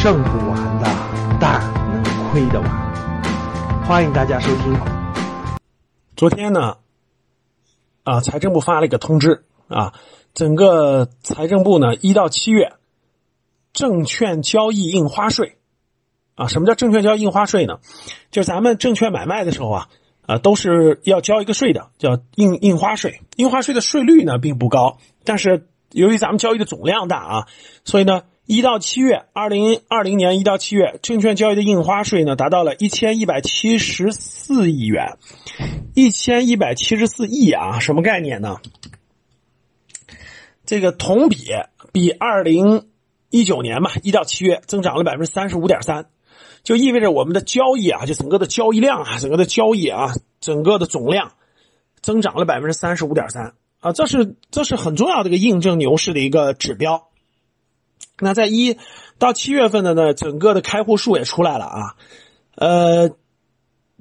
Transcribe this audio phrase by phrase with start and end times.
[0.00, 0.86] 挣不完的
[1.40, 3.84] 但能亏得完。
[3.84, 4.78] 欢迎大家收听。
[6.14, 6.76] 昨天呢，
[8.04, 9.94] 啊，财政部发了一个通知啊，
[10.34, 12.74] 整个财政部呢，一到七月，
[13.72, 15.58] 证券交易印花税，
[16.36, 17.80] 啊，什么叫证券交易印花税呢？
[18.30, 19.88] 就是咱们证券买卖的时候啊，
[20.26, 23.20] 啊，都是要交一个税的，叫印印花税。
[23.34, 27.46] 印花税的税率呢并不高，但是由于咱们交易的总量大啊，
[27.84, 28.22] 所以呢。
[28.48, 35.18] 一到七月，二零二零年一到七月，证券交易的印花税呢达到了一千一百七十四亿元，
[35.94, 38.56] 一千一百七十四亿啊，什么概念呢？
[40.64, 41.44] 这个同比
[41.92, 42.86] 比二零
[43.28, 46.06] 一九年嘛，一到七月增长了百分之三十五点三，
[46.62, 51.32] 就意味着我们的交易啊，就整个的交易量啊，整个的交易啊，整个的总量
[52.00, 57.07] 增长了百分之三十五点三啊，这是这是很重要的一个印证牛市的一个指标。
[58.20, 58.76] 那在一
[59.18, 61.96] 到七月份的呢，整个的开户数也出来了啊，
[62.56, 63.10] 呃，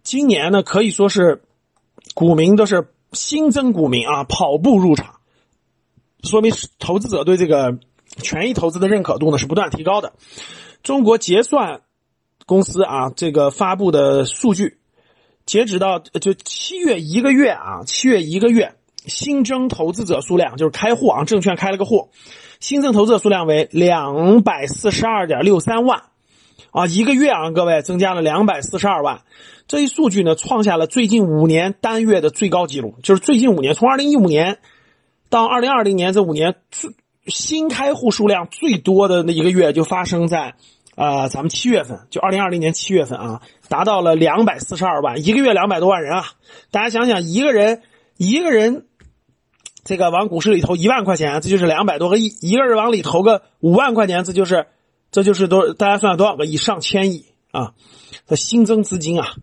[0.04, 1.44] 今年呢可以说是
[2.16, 5.20] 股民都是新增股民啊，跑步入场，
[6.24, 7.78] 说明投资者对这个
[8.22, 10.14] 权益投资的认可度呢是不断提高的。
[10.84, 11.82] 中国结算
[12.46, 14.80] 公司啊，这个发布的数据，
[15.46, 18.76] 截止到就七月一个月啊，七月一个月
[19.08, 22.10] 新增投资者数量就是开户啊，证券开了个户。
[22.60, 26.02] 新增投资者数量为两百四十二点六三万，
[26.72, 29.22] 啊，一个月啊，各位增加了两百四十二万，
[29.68, 32.96] 这一数据呢，创下了最近五年单月的最高纪录。
[33.04, 34.58] 就是最近五年，从二零一五年
[35.30, 36.90] 到二零二零年这五年最，
[37.28, 40.56] 新开户数量最多的那一个月就发生在
[40.96, 46.26] 啊，咱们七月份，就二零二零年七月份啊，达到了两百四十二万，一个月两百多万人啊。
[46.72, 47.84] 大家想想，一个人
[48.18, 48.86] 一个人。
[49.88, 54.68] 这个往股市里投一万块钱，这就是两百多个亿；一个人往里投个五万块钱，这就是，
[55.12, 56.58] 这就是多，大家算多少个亿？
[56.58, 57.72] 上千亿啊！
[58.28, 59.36] 的新增资金啊！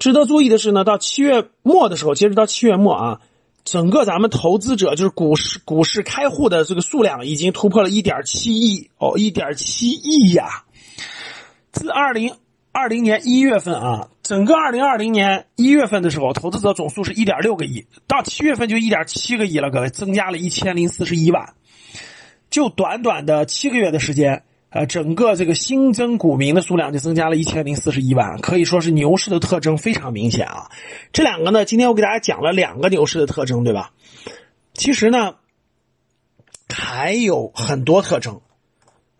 [0.00, 3.20] 值得注意的是呢，到七月末的时候，截止到七月末啊，
[3.64, 10.64] 整个咱们投资者就是股市股市开户的这个数量已经突破了一点七亿哦，一点七亿呀！
[11.70, 12.34] 自二零。
[12.78, 21.54] 二零年一月份啊，整个二零二零年一月份的时候，投资者总数是一点六个亿，到七月份就一点七个亿了，各位，增加了一千零四十一万，
[22.50, 30.72] 就短短的七个月的时间，呃，整个这个新增股民的数量就增加了一千零四十一万，可以说是牛市的特征非常明显啊。
[31.12, 33.92] 这两个呢，今天我给大家讲了两个牛市的特征，对吧？
[34.74, 35.36] 其实呢，
[36.68, 38.40] 还有很多特征。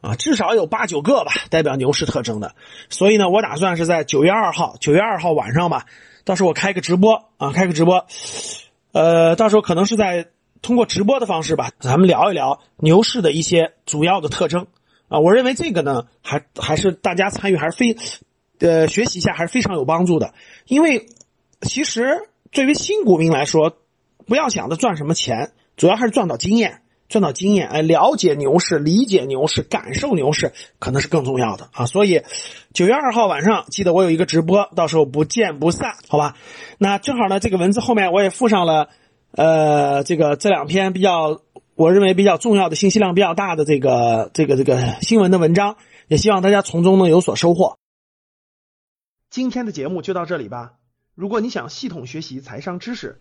[0.06, 2.54] 啊，至少有八九个吧，代表牛市特征的。
[2.90, 5.86] 所以呢，我打算是在九月二号，九月二号晚上吧，
[6.24, 8.06] 到时候我开个直播啊，开个直播，
[8.92, 10.28] 呃，到时候可能是在
[10.62, 14.68] 通过直播的方式吧，咱们聊一聊牛市的一些主要的特征
[15.08, 15.18] 啊。
[15.18, 17.96] 我认为这个呢，还还是大家参与还是非，
[18.60, 20.34] 呃，学习一下还是非常有帮助的。
[20.66, 21.08] 因为
[21.62, 23.76] 其实对于新股民来说，
[24.24, 26.82] 不要想着赚什么钱，主要还是赚到经验。
[27.08, 31.86] 赚到经验，哎，了解牛市，理解牛市，感受牛市，可能是更重要的啊。
[31.86, 32.22] 所以，
[32.72, 36.36] 九月二号晚上，记得我有一个直播，到时候不见不散，好吧？
[36.78, 38.88] 那正好呢，这个文字后面我也附上了，
[39.32, 41.40] 呃，这个这两篇比较，
[41.74, 45.76] 我认为比较重要的信息量比较大的这个这个这个新闻的文章，
[46.08, 47.78] 也希望大家从中能有所收获。
[49.30, 50.74] 今天的节目就到这里吧。
[51.14, 53.20] 如果你想系统学习财商知识，